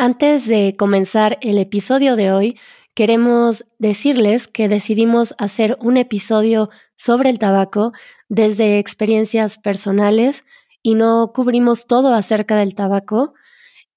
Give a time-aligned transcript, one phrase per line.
[0.00, 2.56] Antes de comenzar el episodio de hoy,
[2.94, 7.92] queremos decirles que decidimos hacer un episodio sobre el tabaco
[8.28, 10.44] desde experiencias personales
[10.84, 13.34] y no cubrimos todo acerca del tabaco.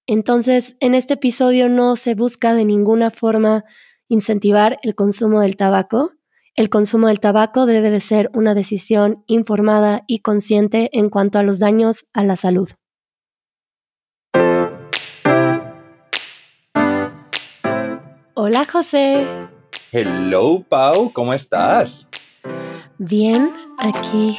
[0.08, 3.64] Entonces, en este episodio no se busca de ninguna forma
[4.10, 6.14] incentivar el consumo del tabaco.
[6.56, 11.44] El consumo del tabaco debe de ser una decisión informada y consciente en cuanto a
[11.44, 12.72] los daños a la salud.
[18.34, 19.28] Hola José.
[19.92, 22.08] Hello Pau, ¿cómo estás?
[22.98, 24.38] Bien, aquí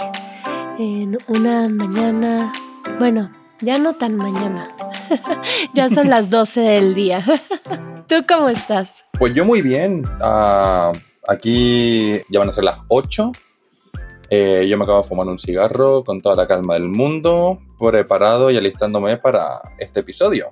[0.78, 2.50] en una mañana,
[2.98, 4.64] bueno, ya no tan mañana,
[5.74, 7.22] ya son las 12 del día.
[8.08, 8.88] ¿Tú cómo estás?
[9.18, 10.96] Pues yo muy bien, uh,
[11.28, 13.30] aquí ya van a ser las 8.
[14.30, 18.50] Eh, yo me acabo de fumar un cigarro con toda la calma del mundo, preparado
[18.50, 20.50] y alistándome para este episodio.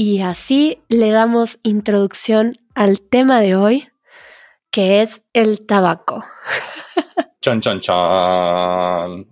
[0.00, 3.88] Y así le damos introducción al tema de hoy,
[4.70, 6.24] que es el tabaco.
[7.40, 9.26] Chan, chan, chan.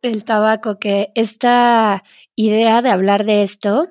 [0.00, 2.04] El tabaco, que esta
[2.36, 3.88] idea de hablar de esto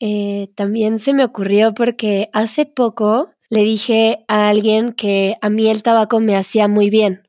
[0.00, 5.68] eh, también se me ocurrió porque hace poco le dije a alguien que a mí
[5.68, 7.28] el tabaco me hacía muy bien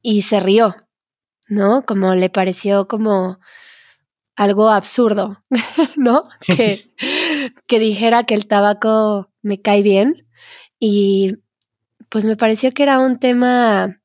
[0.00, 0.76] y se rió,
[1.48, 1.82] ¿no?
[1.82, 3.40] Como le pareció como
[4.36, 5.42] algo absurdo,
[5.96, 6.28] ¿no?
[6.40, 6.78] Que,
[7.66, 10.26] que dijera que el tabaco me cae bien
[10.78, 11.36] y
[12.08, 14.00] pues me pareció que era un tema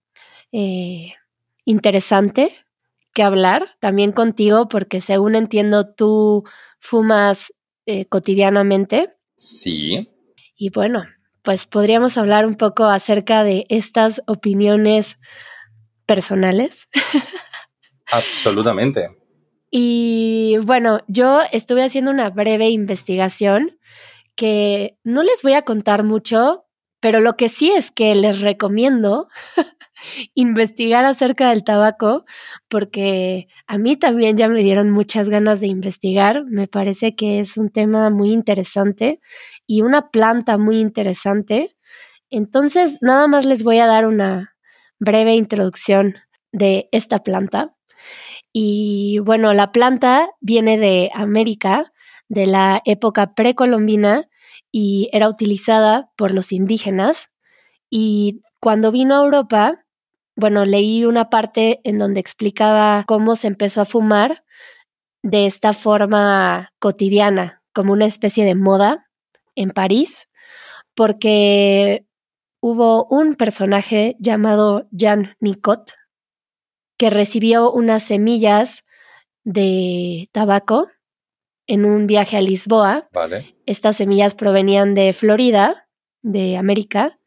[0.52, 1.14] eh,
[1.66, 2.56] interesante
[3.14, 6.44] que hablar también contigo porque según entiendo tú
[6.80, 7.54] fumas
[7.86, 9.14] eh, cotidianamente.
[9.36, 10.10] Sí.
[10.56, 11.06] Y bueno,
[11.42, 15.18] pues podríamos hablar un poco acerca de estas opiniones
[16.06, 16.88] personales.
[18.12, 19.21] Absolutamente.
[19.72, 23.80] Y bueno, yo estuve haciendo una breve investigación
[24.36, 26.66] que no les voy a contar mucho,
[27.00, 29.30] pero lo que sí es que les recomiendo
[30.36, 32.26] investigar acerca del tabaco,
[32.68, 36.44] porque a mí también ya me dieron muchas ganas de investigar.
[36.46, 39.22] Me parece que es un tema muy interesante
[39.66, 41.76] y una planta muy interesante.
[42.30, 44.56] Entonces, nada más les voy a dar una
[45.00, 46.16] breve introducción
[46.52, 47.74] de esta planta.
[48.54, 51.94] Y bueno, la planta viene de América,
[52.28, 54.28] de la época precolombina,
[54.72, 57.30] y era utilizada por los indígenas.
[57.90, 59.86] Y cuando vino a Europa,
[60.36, 64.44] bueno, leí una parte en donde explicaba cómo se empezó a fumar
[65.24, 69.08] de esta forma cotidiana, como una especie de moda
[69.56, 70.28] en París,
[70.96, 72.06] porque
[72.62, 75.94] hubo un personaje llamado Jean Nicot,
[77.02, 78.86] que recibió unas semillas
[79.44, 80.88] de tabaco
[81.66, 83.10] en un viaje a Lisboa.
[83.12, 83.56] Vale.
[83.66, 85.88] Estas semillas provenían de Florida,
[86.22, 87.18] de América.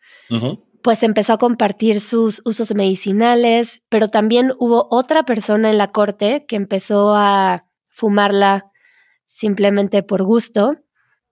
[0.80, 6.46] Pues empezó a compartir sus usos medicinales, pero también hubo otra persona en la corte
[6.46, 8.70] que empezó a fumarla
[9.24, 10.76] simplemente por gusto.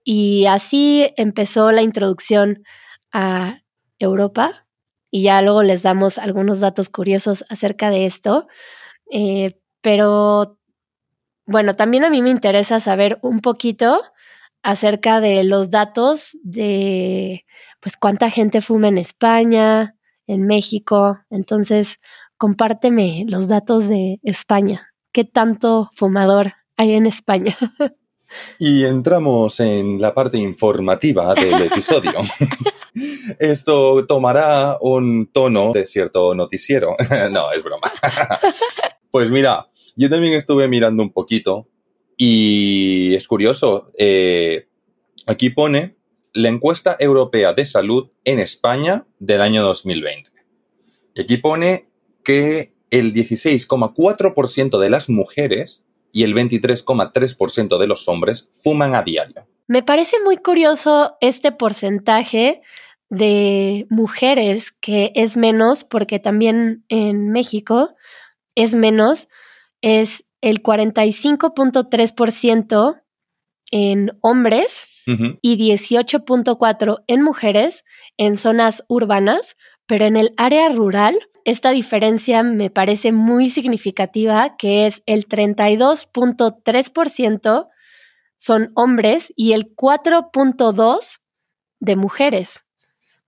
[0.03, 2.61] Y así empezó la introducción
[3.13, 3.61] a
[3.99, 4.62] Europa
[5.13, 8.47] y ya luego les damos algunos datos curiosos acerca de esto.
[9.11, 10.57] Eh, pero
[11.45, 14.01] bueno, también a mí me interesa saber un poquito
[14.63, 17.45] acerca de los datos de
[17.79, 21.19] pues cuánta gente fuma en España, en México.
[21.29, 21.99] Entonces,
[22.37, 24.93] compárteme los datos de España.
[25.11, 27.55] ¿Qué tanto fumador hay en España?
[28.59, 32.13] Y entramos en la parte informativa del episodio.
[33.39, 36.95] Esto tomará un tono de cierto noticiero.
[37.31, 37.91] no, es broma.
[39.11, 41.67] pues mira, yo también estuve mirando un poquito
[42.17, 43.87] y es curioso.
[43.97, 44.67] Eh,
[45.25, 45.95] aquí pone
[46.33, 50.29] la encuesta europea de salud en España del año 2020.
[51.15, 51.89] Y aquí pone
[52.23, 55.83] que el 16,4% de las mujeres
[56.13, 59.45] y el 23,3% de los hombres fuman a diario.
[59.67, 62.61] Me parece muy curioso este porcentaje
[63.09, 67.95] de mujeres que es menos, porque también en México
[68.55, 69.27] es menos,
[69.81, 73.01] es el 45.3%
[73.71, 77.83] en hombres y 18.4% en mujeres
[78.17, 84.85] en zonas urbanas, pero en el área rural esta diferencia me parece muy significativa, que
[84.87, 87.67] es el 32.3%
[88.37, 91.19] son hombres y el 4.2%
[91.79, 92.59] de mujeres.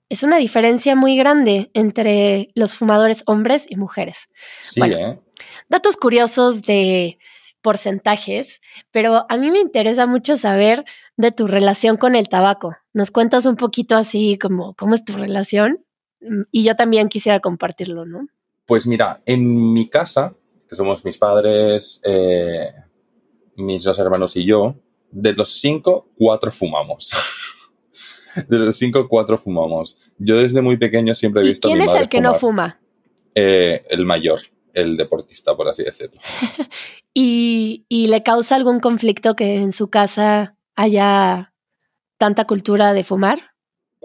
[0.09, 4.27] Es una diferencia muy grande entre los fumadores hombres y mujeres.
[4.59, 5.21] Sí, ¿eh?
[5.69, 7.17] Datos curiosos de
[7.61, 8.59] porcentajes,
[8.91, 10.83] pero a mí me interesa mucho saber
[11.15, 12.75] de tu relación con el tabaco.
[12.91, 15.84] ¿Nos cuentas un poquito así como cómo es tu relación?
[16.25, 18.27] Mm, y yo también quisiera compartirlo, ¿no?
[18.65, 20.35] Pues mira, en mi casa,
[20.67, 22.69] que somos mis padres, eh,
[23.57, 24.75] mis dos hermanos y yo,
[25.11, 27.11] de los cinco, cuatro fumamos.
[28.47, 30.11] de los cinco, cuatro fumamos.
[30.17, 32.81] Yo desde muy pequeño siempre he visto ¿Quién a mi es el que no fuma?
[33.35, 34.41] Eh, el mayor,
[34.73, 36.19] el deportista, por así decirlo.
[37.13, 41.53] ¿Y, ¿Y le causa algún conflicto que en su casa haya
[42.17, 43.54] tanta cultura de fumar?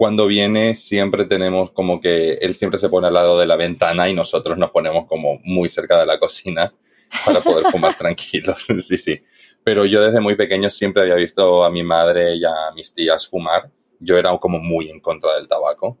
[0.01, 4.09] Cuando viene siempre tenemos como que él siempre se pone al lado de la ventana
[4.09, 6.73] y nosotros nos ponemos como muy cerca de la cocina
[7.23, 8.65] para poder fumar tranquilos.
[8.79, 9.21] Sí, sí.
[9.63, 13.27] Pero yo desde muy pequeño siempre había visto a mi madre y a mis tías
[13.27, 13.69] fumar.
[13.99, 15.99] Yo era como muy en contra del tabaco.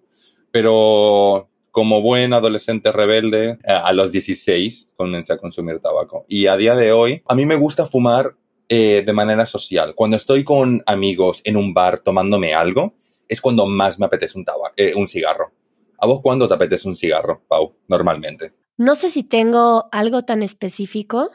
[0.49, 6.25] Pero como buen adolescente rebelde, eh, a los 16 comencé a consumir tabaco.
[6.27, 8.35] Y a día de hoy, a mí me gusta fumar
[8.67, 9.93] eh, de manera social.
[9.93, 12.95] Cuando estoy con amigos en un bar tomándome algo,
[13.31, 15.53] es cuando más me apetece un, tabaco, eh, un cigarro.
[15.97, 18.53] ¿A vos cuándo te apetece un cigarro, Pau, normalmente?
[18.75, 21.29] No sé si tengo algo tan específico,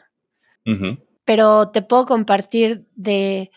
[1.25, 3.51] pero te puedo compartir de,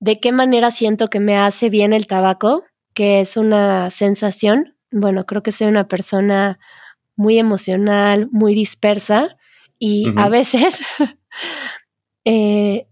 [0.00, 2.64] de qué manera siento que me hace bien el tabaco,
[2.94, 4.76] que es una sensación.
[4.90, 6.58] Bueno, creo que soy una persona
[7.14, 9.36] muy emocional, muy dispersa
[9.78, 10.80] y a veces
[12.24, 12.88] eh,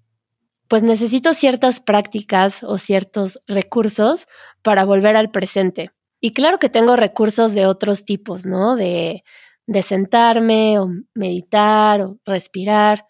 [0.68, 4.26] pues necesito ciertas prácticas o ciertos recursos
[4.62, 5.90] para volver al presente.
[6.20, 8.74] Y claro que tengo recursos de otros tipos, ¿no?
[8.76, 9.22] De,
[9.66, 13.06] de sentarme o meditar o respirar,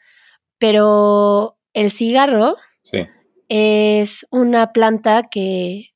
[0.59, 3.07] pero el cigarro Sí.
[3.49, 5.95] es una planta que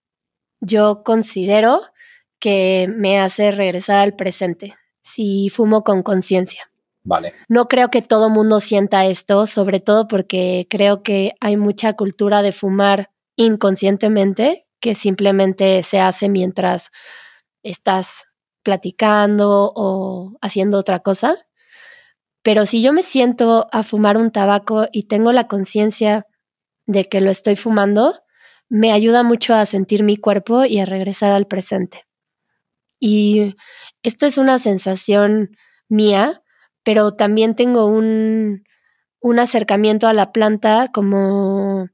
[0.61, 1.81] yo considero
[2.41, 6.70] que me hace regresar al presente si fumo con conciencia.
[7.05, 7.33] Vale.
[7.49, 12.43] No creo que todo mundo sienta esto, sobre todo porque creo que hay mucha cultura
[12.43, 16.91] de fumar inconscientemente que simplemente se hace mientras
[17.63, 18.25] estás
[18.63, 21.39] platicando o haciendo otra cosa.
[22.43, 26.27] Pero si yo me siento a fumar un tabaco y tengo la conciencia
[26.87, 28.21] de que lo estoy fumando,
[28.69, 32.07] me ayuda mucho a sentir mi cuerpo y a regresar al presente.
[33.01, 33.57] Y
[34.03, 35.57] esto es una sensación
[35.89, 36.43] mía,
[36.83, 38.65] pero también tengo un,
[39.21, 41.89] un acercamiento a la planta como,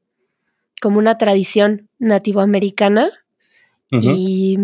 [0.81, 3.11] como una tradición nativoamericana
[3.91, 4.59] y,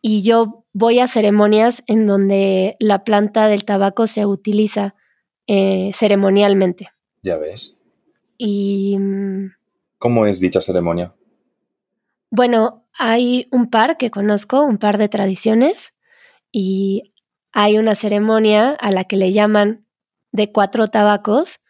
[0.00, 4.94] y yo voy a ceremonias en donde la planta del tabaco se utiliza
[5.46, 6.90] eh, ceremonialmente.
[7.22, 7.78] Ya ves.
[8.38, 9.52] Y mm,
[9.98, 11.14] ¿Cómo es dicha ceremonia?
[12.30, 15.94] bueno, hay un par que conozco, un par de tradiciones,
[16.52, 17.14] y
[17.52, 19.86] hay una ceremonia a la que le llaman
[20.32, 21.60] de cuatro tabacos,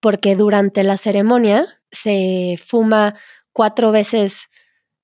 [0.00, 3.16] porque durante la ceremonia se fuma
[3.52, 4.48] cuatro veces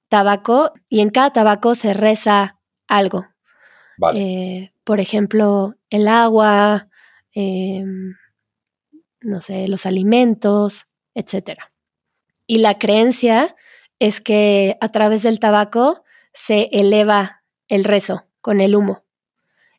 [0.09, 3.27] tabaco y en cada tabaco se reza algo.
[3.99, 4.21] Vale.
[4.21, 6.89] Eh, por ejemplo, el agua,
[7.35, 7.85] eh,
[9.21, 11.59] no sé, los alimentos, etc.
[12.47, 13.55] Y la creencia
[13.99, 16.05] es que a través del tabaco
[16.35, 19.02] se eleva el rezo con el humo.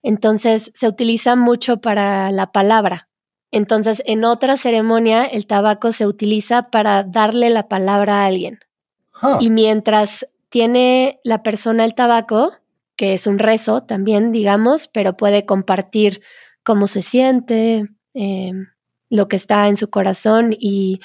[0.03, 3.07] Entonces se utiliza mucho para la palabra.
[3.51, 8.59] Entonces en otra ceremonia el tabaco se utiliza para darle la palabra a alguien.
[9.39, 12.51] Y mientras tiene la persona el tabaco,
[12.97, 16.21] que es un rezo también, digamos, pero puede compartir
[16.63, 18.51] cómo se siente, eh,
[19.09, 20.99] lo que está en su corazón y,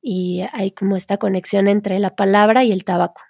[0.00, 3.20] y hay como esta conexión entre la palabra y el tabaco,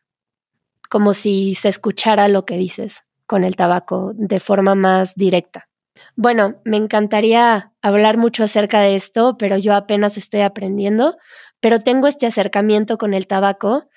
[0.89, 5.69] como si se escuchara lo que dices con el tabaco de forma más directa.
[6.17, 11.17] Bueno, me encantaría hablar mucho acerca de esto, pero yo apenas estoy aprendiendo,
[11.61, 13.89] pero tengo este acercamiento con el tabaco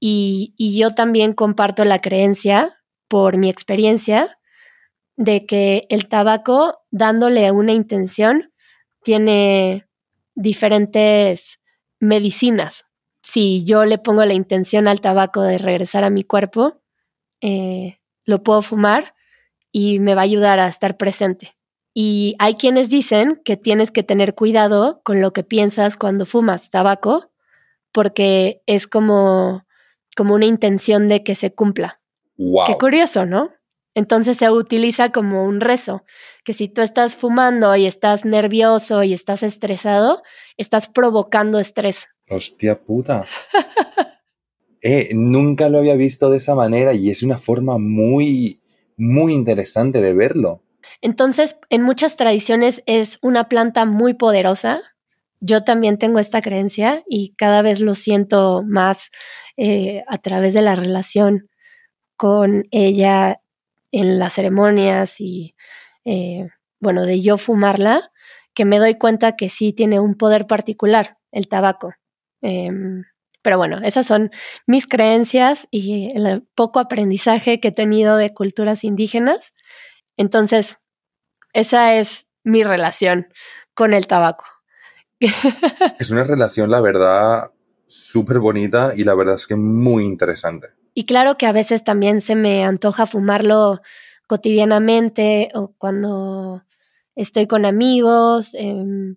[0.00, 2.76] y, y yo también comparto la creencia,
[3.08, 4.38] por mi experiencia,
[5.16, 8.52] de que el tabaco, dándole una intención,
[9.02, 9.88] tiene
[10.34, 11.58] diferentes
[11.98, 12.84] medicinas.
[13.22, 16.80] Si yo le pongo la intención al tabaco de regresar a mi cuerpo,
[17.40, 17.98] eh,
[18.28, 19.14] lo puedo fumar
[19.72, 21.56] y me va a ayudar a estar presente.
[21.94, 26.68] Y hay quienes dicen que tienes que tener cuidado con lo que piensas cuando fumas
[26.68, 27.30] tabaco,
[27.90, 29.66] porque es como,
[30.14, 32.02] como una intención de que se cumpla.
[32.36, 32.66] wow.
[32.66, 33.50] Qué curioso, ¿no?
[33.94, 36.04] Entonces se utiliza como un rezo,
[36.44, 40.22] que si tú estás fumando y estás nervioso y estás estresado,
[40.58, 42.08] estás provocando estrés.
[42.28, 43.24] Hostia puta.
[44.82, 48.60] Eh, nunca lo había visto de esa manera y es una forma muy,
[48.96, 50.62] muy interesante de verlo.
[51.00, 54.82] Entonces, en muchas tradiciones es una planta muy poderosa
[55.40, 59.10] yo también tengo esta creencia y cada vez lo siento más
[59.56, 61.48] eh, a través de la relación
[62.16, 63.40] con ella
[63.92, 65.54] en las ceremonias y,
[66.04, 66.48] eh,
[66.80, 68.10] bueno, de yo fumarla,
[68.52, 71.92] que me doy cuenta que sí tiene un poder particular el tabaco.
[72.42, 73.04] Em,
[73.42, 74.30] pero bueno, esas son
[74.66, 79.52] mis creencias y el poco aprendizaje que he tenido de culturas indígenas.
[80.16, 80.78] Entonces,
[81.52, 83.28] esa es mi relación
[83.74, 84.44] con el tabaco.
[85.98, 87.52] es una relación, la verdad,
[87.86, 90.68] súper bonita y la verdad es que muy interesante.
[90.94, 93.80] Y claro que a veces también se me antoja fumarlo
[94.26, 96.64] cotidianamente o cuando
[97.14, 99.16] estoy con amigos, em,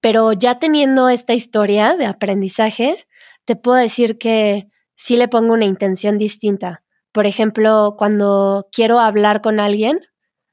[0.00, 3.06] pero ya teniendo esta historia de aprendizaje,
[3.44, 6.82] te puedo decir que sí le pongo una intención distinta.
[7.12, 10.00] Por ejemplo, cuando quiero hablar con alguien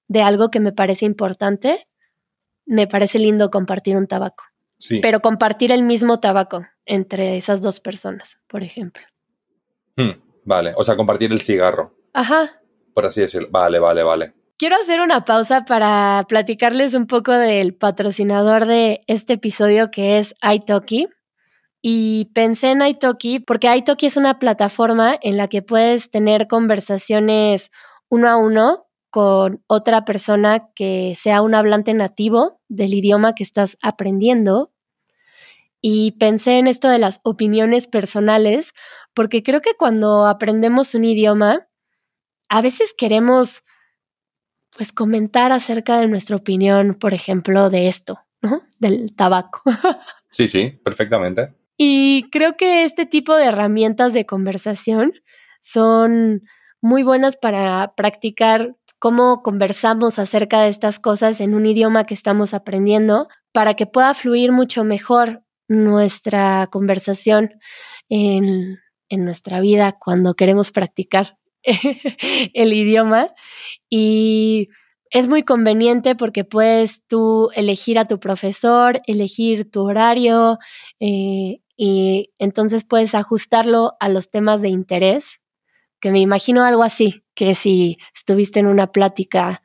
[0.08, 1.88] de algo que me parece importante,
[2.66, 4.44] me parece lindo compartir un tabaco.
[4.78, 5.00] Sí.
[5.02, 9.04] Pero compartir el mismo tabaco entre esas dos personas, por ejemplo.
[9.96, 11.96] Hmm, vale, o sea, compartir el cigarro.
[12.14, 12.62] Ajá.
[12.94, 13.48] Por así decirlo.
[13.52, 14.34] Vale, vale, vale.
[14.58, 20.36] Quiero hacer una pausa para platicarles un poco del patrocinador de este episodio que es
[20.44, 21.08] iTalki.
[21.82, 27.72] Y pensé en Italki porque Italki es una plataforma en la que puedes tener conversaciones
[28.10, 33.78] uno a uno con otra persona que sea un hablante nativo del idioma que estás
[33.82, 34.72] aprendiendo.
[35.82, 38.74] Y pensé en esto de las opiniones personales,
[39.14, 41.68] porque creo que cuando aprendemos un idioma,
[42.48, 43.64] a veces queremos
[44.78, 48.62] pues comentar acerca de nuestra opinión, por ejemplo, de esto, ¿no?
[48.80, 49.62] Del tabaco.
[50.30, 51.61] Sí, sí, perfectamente.
[51.84, 55.14] Y creo que este tipo de herramientas de conversación
[55.62, 56.44] son
[56.80, 62.54] muy buenas para practicar cómo conversamos acerca de estas cosas en un idioma que estamos
[62.54, 67.50] aprendiendo para que pueda fluir mucho mejor nuestra conversación
[68.08, 68.78] en,
[69.10, 71.40] nuestra vida cuando queremos practicar
[72.54, 73.34] el idioma.
[73.90, 74.70] Y
[75.10, 80.60] es muy conveniente porque puedes tú elegir a tu profesor, elegir tu horario
[81.00, 85.42] eh, y entonces puedes ajustarlo a los temas de interés,
[86.00, 89.64] que me imagino algo así, que si estuviste en una plática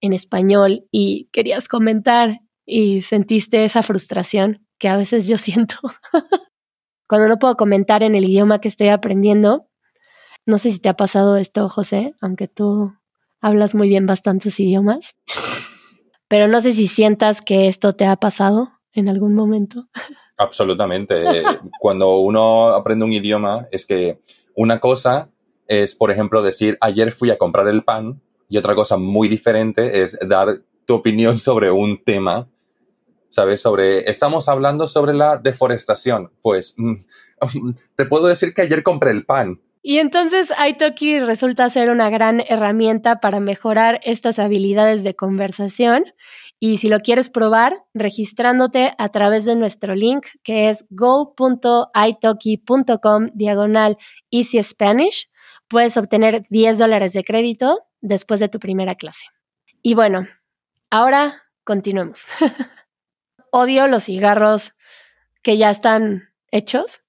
[0.00, 5.76] en español y querías comentar y sentiste esa frustración que a veces yo siento
[7.06, 9.68] cuando no puedo comentar en el idioma que estoy aprendiendo.
[10.44, 12.92] No sé si te ha pasado esto, José, aunque tú
[13.40, 15.14] hablas muy bien bastantes idiomas,
[16.26, 19.88] pero no sé si sientas que esto te ha pasado en algún momento.
[20.42, 21.44] Absolutamente.
[21.78, 24.18] Cuando uno aprende un idioma es que
[24.56, 25.30] una cosa
[25.68, 30.02] es, por ejemplo, decir, ayer fui a comprar el pan y otra cosa muy diferente
[30.02, 32.48] es dar tu opinión sobre un tema,
[33.28, 33.62] ¿sabes?
[33.62, 36.32] Sobre, estamos hablando sobre la deforestación.
[36.42, 36.94] Pues mm,
[37.94, 39.60] te puedo decir que ayer compré el pan.
[39.84, 46.04] Y entonces Italki resulta ser una gran herramienta para mejorar estas habilidades de conversación.
[46.60, 51.90] Y si lo quieres probar, registrándote a través de nuestro link que es go.italki.com
[53.34, 53.98] diagonal
[54.30, 55.28] easy Spanish
[55.66, 59.24] puedes obtener 10 dólares de crédito después de tu primera clase.
[59.82, 60.28] Y bueno,
[60.90, 62.26] ahora continuemos.
[63.50, 64.74] Odio los cigarros
[65.42, 67.02] que ya están hechos.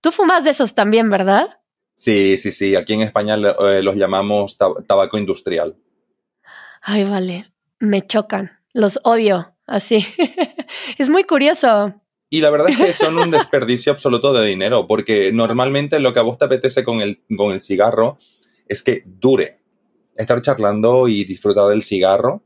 [0.00, 1.59] Tú fumas de esos también, ¿verdad?
[2.00, 2.76] Sí, sí, sí.
[2.76, 5.76] Aquí en España eh, los llamamos tabaco industrial.
[6.80, 7.52] Ay, vale.
[7.78, 8.52] Me chocan.
[8.72, 9.54] Los odio.
[9.66, 10.06] Así.
[10.98, 11.92] es muy curioso.
[12.30, 16.20] Y la verdad es que son un desperdicio absoluto de dinero, porque normalmente lo que
[16.20, 18.16] a vos te apetece con el, con el cigarro
[18.66, 19.58] es que dure.
[20.16, 22.42] Estar charlando y disfrutar del cigarro,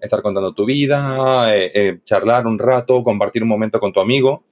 [0.00, 4.44] estar contando tu vida, eh, eh, charlar un rato, compartir un momento con tu amigo.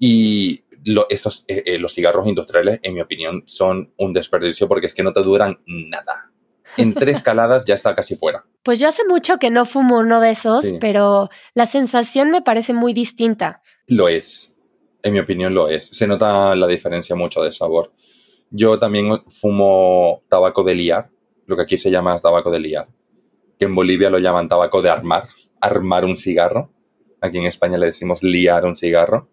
[0.00, 0.62] Y
[1.08, 5.12] esos, eh, los cigarros industriales, en mi opinión, son un desperdicio porque es que no
[5.12, 6.32] te duran nada
[6.76, 8.44] en tres caladas ya está casi fuera.
[8.62, 12.72] Pues yo hace mucho que no fumo uno de esos, pero la sensación me parece
[12.72, 13.62] muy distinta.
[13.86, 14.56] Lo es,
[15.02, 15.88] en mi opinión lo es.
[15.88, 17.92] Se nota la diferencia mucho de sabor.
[18.50, 21.10] Yo también fumo tabaco de liar,
[21.46, 22.88] lo que aquí se llama tabaco de liar,
[23.58, 25.28] que en Bolivia lo llaman tabaco de armar,
[25.60, 26.72] armar un cigarro.
[27.20, 29.28] Aquí en España le decimos liar un cigarro.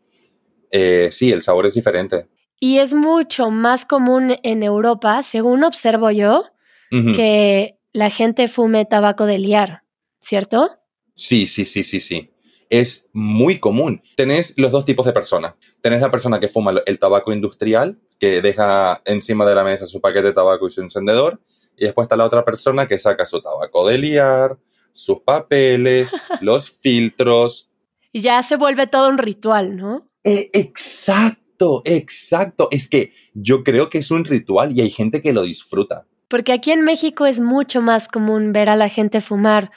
[0.75, 2.27] Eh, sí, el sabor es diferente.
[2.59, 6.45] Y es mucho más común en Europa, según observo yo,
[6.89, 9.81] que la gente fume tabaco de liar,
[10.19, 10.77] ¿cierto?
[11.15, 12.31] Sí, sí, sí, sí, sí.
[12.69, 14.01] Es muy común.
[14.15, 15.55] Tenés los dos tipos de personas.
[15.81, 20.01] Tenés la persona que fuma el tabaco industrial, que deja encima de la mesa su
[20.01, 21.41] paquete de tabaco y su encendedor,
[21.75, 24.57] y después está la otra persona que saca su tabaco de liar,
[24.91, 27.71] sus papeles, los filtros.
[28.11, 30.12] Y ya se vuelve todo un ritual, ¿no?
[30.23, 32.67] Eh, exacto, exacto.
[32.71, 36.05] Es que yo creo que es un ritual y hay gente que lo disfruta.
[36.27, 39.71] Porque aquí en México es mucho más común ver a la gente fumar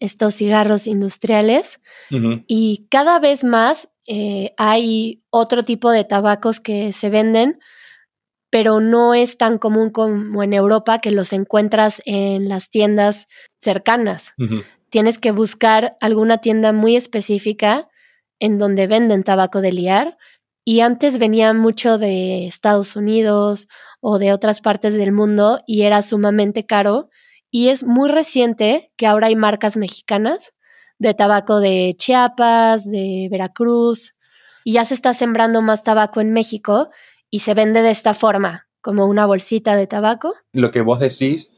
[0.00, 1.80] estos cigarros industriales
[2.46, 7.58] y cada vez más eh, hay otro tipo de tabacos que se venden,
[8.48, 13.26] pero no es tan común como en Europa que los encuentras en las tiendas
[13.60, 14.32] cercanas.
[14.88, 17.88] Tienes que buscar alguna tienda muy específica
[18.40, 20.18] en donde venden tabaco de liar
[20.64, 23.68] y antes venía mucho de Estados Unidos
[24.00, 27.08] o de otras partes del mundo y era sumamente caro
[27.50, 30.52] y es muy reciente que ahora hay marcas mexicanas
[30.98, 34.14] de tabaco de Chiapas, de Veracruz,
[34.64, 36.90] y ya se está sembrando más tabaco en México
[37.30, 40.34] y se vende de esta forma, como una bolsita de tabaco.
[40.52, 41.50] Lo que vos decís,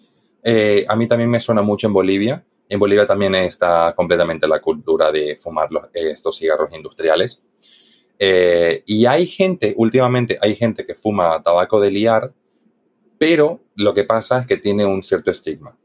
[0.44, 2.44] eh, a mí también me suena mucho en Bolivia.
[2.70, 7.42] En Bolivia también está completamente la cultura de fumar los, estos cigarros industriales.
[8.16, 12.32] Eh, y hay gente, últimamente hay gente que fuma tabaco de liar,
[13.18, 15.76] pero lo que pasa es que tiene un cierto estigma.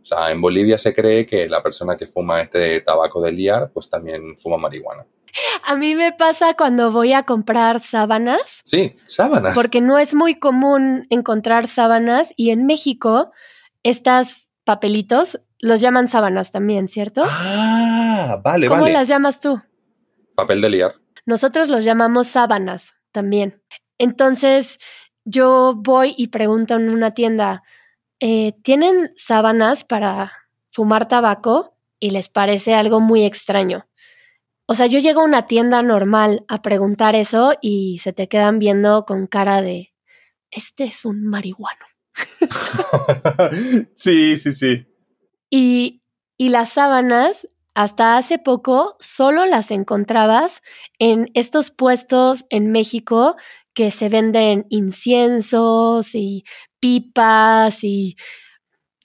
[0.00, 3.70] O sea, en Bolivia se cree que la persona que fuma este tabaco de liar,
[3.72, 5.06] pues también fuma marihuana.
[5.64, 8.62] A mí me pasa cuando voy a comprar sábanas.
[8.64, 9.54] Sí, sábanas.
[9.54, 13.30] Porque no es muy común encontrar sábanas y en México
[13.84, 17.22] estas papelitos los llaman sábanas también, ¿cierto?
[17.24, 18.80] Ah, vale, vale.
[18.80, 19.62] ¿Cómo las llamas tú?
[20.34, 20.94] Papel de liar.
[21.24, 23.62] Nosotros los llamamos sábanas también.
[23.96, 24.78] Entonces,
[25.24, 27.62] yo voy y pregunto en una tienda,
[28.18, 30.32] eh, tienen sábanas para
[30.72, 33.86] fumar tabaco y les parece algo muy extraño.
[34.66, 38.58] O sea, yo llego a una tienda normal a preguntar eso y se te quedan
[38.58, 39.92] viendo con cara de,
[40.50, 41.84] este es un marihuano.
[43.94, 44.91] sí, sí, sí.
[45.54, 46.02] Y,
[46.38, 50.62] y las sábanas, hasta hace poco, solo las encontrabas
[50.98, 53.36] en estos puestos en México
[53.74, 56.44] que se venden inciensos y
[56.80, 58.16] pipas y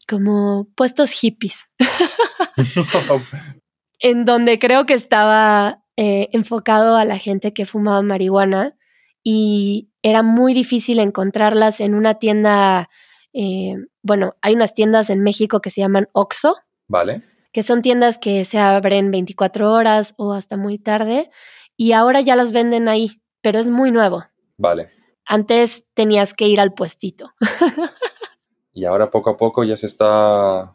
[0.07, 1.65] como puestos hippies.
[3.99, 8.77] en donde creo que estaba eh, enfocado a la gente que fumaba marihuana
[9.21, 12.89] y era muy difícil encontrarlas en una tienda,
[13.33, 16.55] eh, bueno, hay unas tiendas en México que se llaman Oxo.
[16.87, 17.23] Vale.
[17.51, 21.29] Que son tiendas que se abren 24 horas o hasta muy tarde
[21.75, 24.23] y ahora ya las venden ahí, pero es muy nuevo.
[24.57, 24.91] Vale.
[25.25, 27.31] Antes tenías que ir al puestito.
[28.73, 30.73] y ahora poco a poco ya se está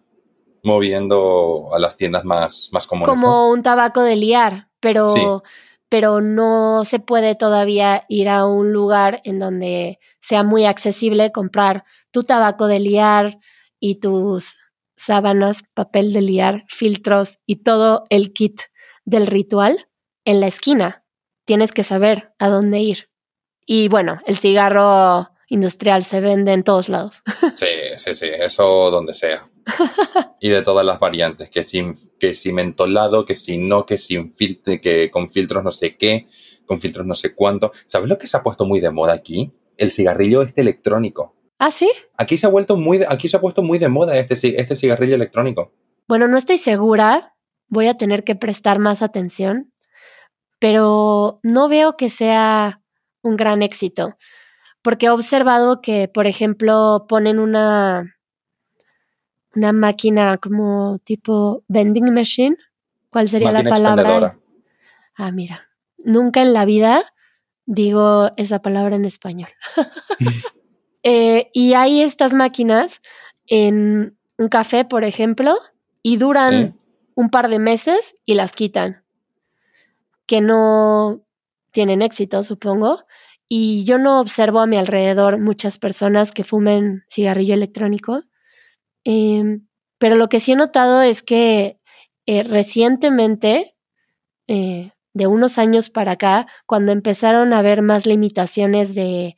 [0.62, 3.14] moviendo a las tiendas más, más comunes.
[3.14, 5.42] Como un tabaco de liar, pero,
[5.88, 11.84] pero no se puede todavía ir a un lugar en donde sea muy accesible comprar
[12.12, 13.38] tu tabaco de liar
[13.80, 14.56] y tus
[14.96, 18.60] sábanas, papel de liar, filtros y todo el kit
[19.04, 19.88] del ritual
[20.24, 21.04] en la esquina.
[21.44, 23.08] Tienes que saber a dónde ir.
[23.66, 27.22] Y bueno, el cigarro industrial se vende en todos lados.
[27.56, 29.48] Sí, sí, sí, eso donde sea.
[30.40, 34.28] Y de todas las variantes, que sin, que si mentolado, que si no, que sin
[34.28, 36.26] filtro, que con filtros no sé qué,
[36.66, 37.70] con filtros no sé cuánto.
[37.86, 39.52] ¿Sabes lo que se ha puesto muy de moda aquí?
[39.76, 41.36] El cigarrillo este electrónico.
[41.64, 41.88] ¿Ah, sí?
[42.18, 45.14] Aquí se ha vuelto muy, aquí se ha puesto muy de moda este, este cigarrillo
[45.14, 45.72] electrónico.
[46.08, 47.36] Bueno, no estoy segura.
[47.68, 49.72] Voy a tener que prestar más atención.
[50.58, 52.80] Pero no veo que sea
[53.22, 54.16] un gran éxito.
[54.82, 58.12] Porque he observado que, por ejemplo, ponen una,
[59.54, 62.56] una máquina como tipo vending machine.
[63.08, 64.36] ¿Cuál sería la palabra?
[65.14, 65.68] Ah, mira.
[65.98, 67.04] Nunca en la vida
[67.66, 69.50] digo esa palabra en español.
[71.02, 73.00] Eh, y hay estas máquinas
[73.46, 75.56] en un café, por ejemplo,
[76.02, 76.78] y duran
[77.14, 79.04] un par de meses y las quitan.
[80.26, 81.22] Que no
[81.72, 83.04] tienen éxito, supongo.
[83.48, 88.22] Y yo no observo a mi alrededor muchas personas que fumen cigarrillo electrónico.
[89.04, 89.66] Em,
[89.98, 91.78] pero lo que sí he notado es que
[92.26, 93.74] eh, recientemente,
[94.48, 99.36] eh, de unos años para acá, cuando empezaron a haber más limitaciones de,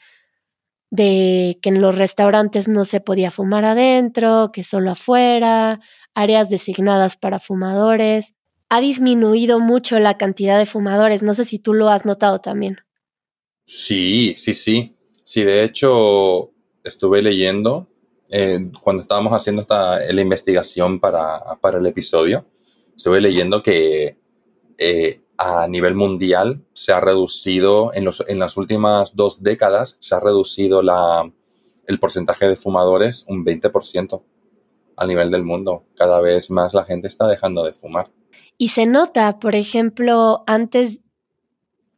[0.94, 5.80] de que en los restaurantes no se podía fumar adentro, que solo afuera,
[6.14, 8.34] áreas designadas para fumadores,
[8.68, 11.24] ha disminuido mucho la cantidad de fumadores.
[11.24, 12.76] No sé si tú lo has notado también.
[13.64, 14.94] Sí, sí, sí.
[15.24, 16.52] Sí, de hecho,
[16.84, 17.88] estuve leyendo
[18.30, 22.46] eh, cuando estábamos haciendo esta, la investigación para, para el episodio,
[22.96, 24.16] estuve leyendo que
[24.78, 30.14] eh, a nivel mundial se ha reducido, en, los, en las últimas dos décadas, se
[30.14, 31.30] ha reducido la,
[31.86, 34.22] el porcentaje de fumadores un 20%
[34.96, 35.84] a nivel del mundo.
[35.96, 38.10] Cada vez más la gente está dejando de fumar.
[38.56, 41.00] Y se nota, por ejemplo, antes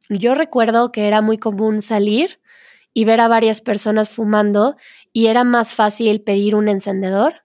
[0.08, 2.40] yo recuerdo que era muy común salir
[2.94, 4.76] y ver a varias personas fumando
[5.12, 7.42] y era más fácil pedir un encendedor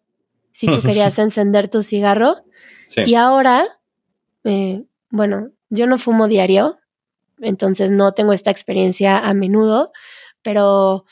[0.54, 2.44] si tú querías encender tu cigarro.
[3.06, 3.80] Y ahora,
[4.44, 6.78] eh, bueno, yo no fumo diario,
[7.40, 9.92] entonces no tengo esta experiencia a menudo,
[10.44, 11.06] pero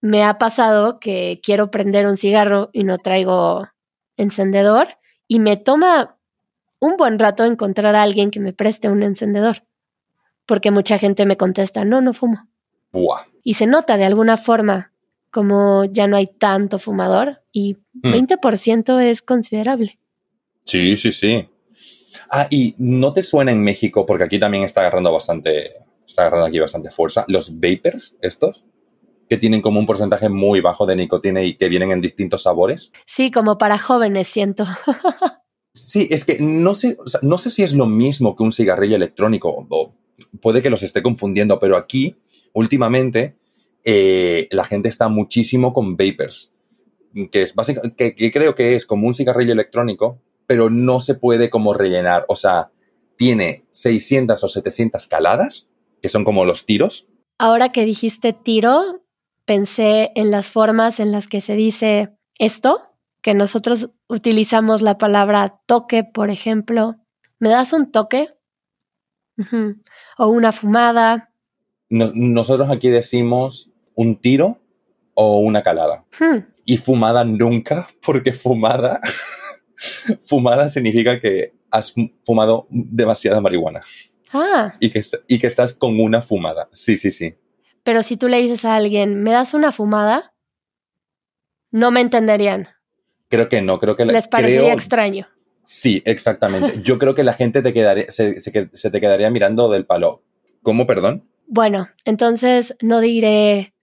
[0.00, 3.66] me ha pasado que quiero prender un cigarro y no traigo
[4.16, 6.18] encendedor y me toma
[6.78, 9.64] un buen rato encontrar a alguien que me preste un encendedor,
[10.46, 12.46] porque mucha gente me contesta, no, no fumo.
[13.42, 14.92] Y se nota de alguna forma
[15.30, 19.00] como ya no hay tanto fumador y 20% hmm.
[19.00, 19.98] es considerable.
[20.64, 21.48] Sí, sí, sí.
[22.30, 25.72] Ah, y no te suena en México, porque aquí también está agarrando bastante,
[26.06, 28.64] está agarrando aquí bastante fuerza, los vapers estos,
[29.28, 32.92] que tienen como un porcentaje muy bajo de nicotina y que vienen en distintos sabores.
[33.06, 34.66] Sí, como para jóvenes, siento.
[35.72, 39.66] sí, es que no sé, no sé si es lo mismo que un cigarrillo electrónico,
[39.70, 39.94] o
[40.40, 42.16] puede que los esté confundiendo, pero aquí,
[42.52, 43.36] últimamente,
[43.84, 46.54] eh, la gente está muchísimo con vapers,
[47.30, 51.50] que es básicamente, que creo que es como un cigarrillo electrónico, pero no se puede
[51.50, 52.24] como rellenar.
[52.28, 52.70] O sea,
[53.16, 55.68] tiene 600 o 700 caladas,
[56.02, 57.06] que son como los tiros.
[57.38, 59.02] Ahora que dijiste tiro,
[59.44, 62.82] pensé en las formas en las que se dice esto,
[63.22, 66.96] que nosotros utilizamos la palabra toque, por ejemplo.
[67.38, 68.28] ¿Me das un toque?
[70.18, 71.30] O una fumada.
[71.88, 74.60] nosotros aquí decimos un tiro
[75.14, 76.04] o una calada.
[76.18, 76.44] Hmm.
[76.64, 79.00] Y fumada nunca, porque fumada
[80.26, 83.80] fumada significa que has fumado demasiada marihuana.
[84.32, 84.74] Ah.
[84.80, 86.68] Y que, y que estás con una fumada.
[86.72, 87.34] Sí, sí, sí.
[87.82, 90.34] Pero si tú le dices a alguien, ¿me das una fumada?
[91.70, 92.68] No me entenderían.
[93.28, 94.04] Creo que no, creo que...
[94.06, 95.28] Les parecería extraño.
[95.64, 96.80] Sí, exactamente.
[96.82, 100.22] Yo creo que la gente te quedaría, se, se te quedaría mirando del palo.
[100.62, 101.28] ¿Cómo, perdón?
[101.46, 103.74] Bueno, entonces no diré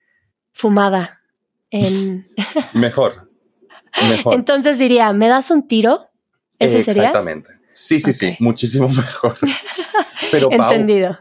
[0.51, 1.21] fumada.
[1.69, 2.27] En...
[2.73, 3.30] Mejor.
[4.31, 6.07] Entonces diría, ¿me das un tiro?
[6.59, 7.09] ¿Ese sería?
[7.09, 7.49] Exactamente.
[7.73, 9.35] Sí, sí, sí, muchísimo mejor.
[10.31, 11.17] Pero Pau, Entendido.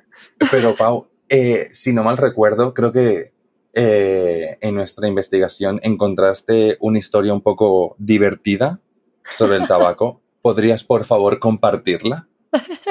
[0.50, 3.32] Pero Pau, eh, si no mal recuerdo, creo que
[3.72, 8.80] eh, en nuestra investigación encontraste una historia un poco divertida
[9.28, 10.22] sobre el tabaco.
[10.42, 12.26] ¿Podrías, por favor, compartirla?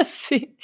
[0.07, 0.55] sí,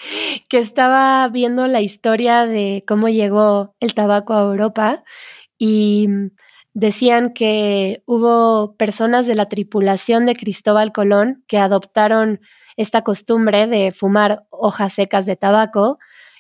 [0.48, 5.04] que estaba viendo la historia de cómo llegó el tabaco a Europa
[5.58, 6.08] y
[6.76, 12.42] decían que hubo personas de la tripulación de Cristóbal Colón que adoptaron
[12.76, 15.98] esta costumbre de fumar hojas secas de tabaco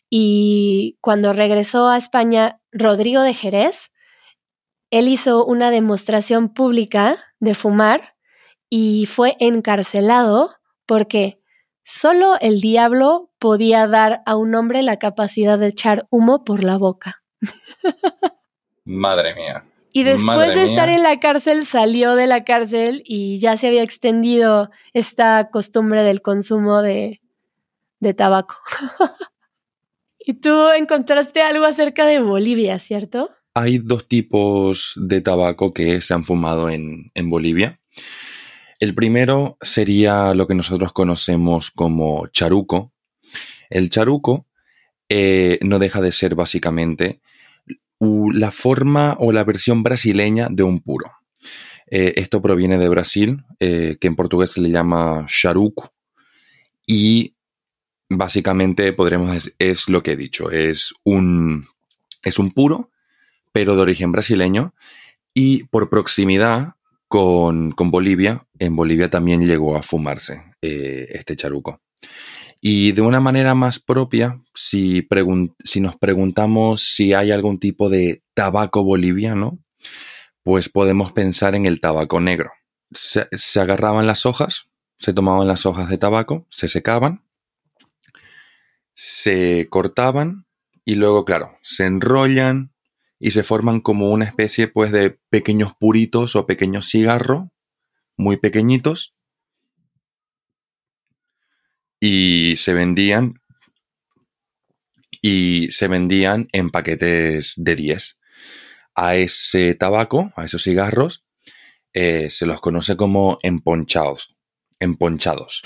[0.09, 3.91] y cuando regresó a España Rodrigo de Jerez,
[4.91, 8.15] él hizo una demostración pública de fumar
[8.69, 10.53] y fue encarcelado
[10.85, 11.39] porque
[11.85, 16.77] solo el diablo podía dar a un hombre la capacidad de echar humo por la
[16.77, 17.23] boca.
[18.83, 19.63] Madre mía.
[19.95, 23.81] Y después de estar en la cárcel, salió de la cárcel y ya se había
[23.81, 27.21] extendido esta costumbre del consumo de,
[28.01, 28.55] de tabaco.
[30.19, 33.29] y tú encontraste algo acerca de Bolivia, ¿cierto?
[33.53, 37.79] Hay dos tipos de tabaco que se han fumado en, en Bolivia.
[38.81, 42.91] El primero sería lo que nosotros conocemos como charuco.
[43.69, 44.45] El charuco
[45.07, 47.21] eh, no deja de ser básicamente
[48.33, 51.11] la forma o la versión brasileña de un puro.
[51.87, 55.93] Eh, esto proviene de Brasil, eh, que en portugués se le llama charuco,
[56.87, 57.35] y
[58.09, 61.67] básicamente podremos es lo que he dicho, es un,
[62.23, 62.91] es un puro,
[63.51, 64.73] pero de origen brasileño,
[65.33, 66.75] y por proximidad
[67.07, 71.81] con, Bolivia, en Bolivia también llegó a fumarse eh, este charuco.
[72.67, 75.07] Y de una manera más propia, si,
[75.63, 79.59] si, nos preguntamos si hay algún tipo de tabaco boliviano,
[80.41, 82.49] pues podemos pensar en el tabaco negro.
[82.89, 83.27] Se,
[83.59, 87.23] agarraban las hojas, se tomaban las hojas de tabaco, se secaban,
[88.95, 90.47] se cortaban
[90.83, 92.73] y luego, claro, se enrollan
[93.19, 97.43] y se forman como una especie pues de pequeños puritos o pequeños cigarros
[98.17, 99.15] muy pequeñitos
[101.99, 103.41] y se vendían
[105.21, 108.19] y se vendían en paquetes de 10.
[108.93, 111.25] A ese tabaco, a esos cigarros,
[111.93, 114.35] eh, se los conoce como emponchados,
[114.79, 115.63] emponchados.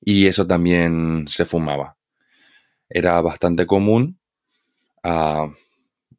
[0.00, 1.96] Y eso también se fumaba.
[2.88, 4.20] Era bastante común.
[5.02, 5.52] Ah,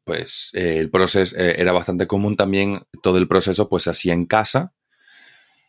[0.04, 2.82] pues el proceso eh, era bastante común también.
[3.02, 4.74] Todo el proceso pues se hacía en casa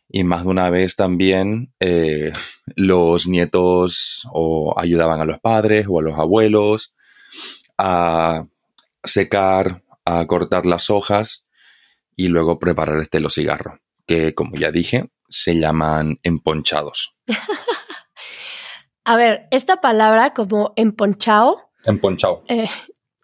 [0.10, 2.32] Y más de una vez también eh,
[2.76, 6.93] los nietos o ayudaban a los padres o a los abuelos
[7.78, 8.46] a
[9.04, 11.46] secar, a cortar las hojas
[12.15, 17.15] y luego preparar este los cigarros, que como ya dije, se llaman emponchados.
[19.04, 21.70] a ver, esta palabra como emponchado.
[21.86, 22.43] Emponchado.
[22.48, 22.70] Eh,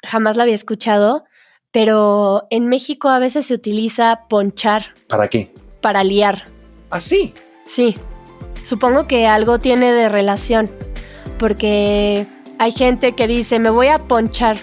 [0.04, 1.24] jamás la había escuchado,
[1.72, 4.93] pero en México a veces se utiliza ponchar.
[5.08, 5.54] ¿Para qué?
[5.82, 6.52] Para liar.
[6.93, 7.34] ¿Ah, sí?
[7.65, 7.95] Sí.
[8.63, 10.69] Supongo que algo tiene de relación,
[11.39, 12.27] porque
[12.60, 14.60] hay gente que dice, me voy a ponchar.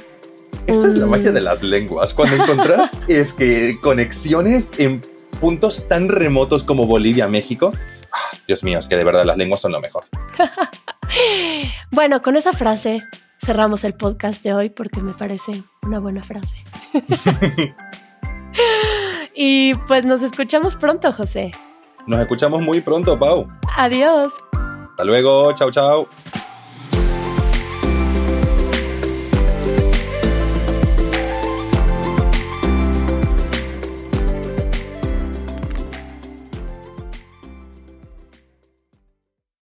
[0.68, 2.14] Esta es la magia de las lenguas.
[2.14, 5.00] Cuando encontrás es que conexiones en
[5.40, 7.72] puntos tan remotos como Bolivia, México.
[8.12, 10.04] Ah, Dios mío, es que de verdad las lenguas son lo mejor.
[11.90, 13.02] bueno, con esa frase
[13.44, 16.54] cerramos el podcast de hoy porque me parece una buena frase.
[19.34, 21.50] y pues nos escuchamos pronto, José.
[22.06, 23.46] Nos escuchamos muy pronto, Pau.
[23.76, 24.32] Adiós.
[24.90, 26.08] Hasta luego, chao, chao.